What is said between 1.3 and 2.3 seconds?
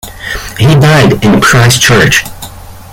Christchurch.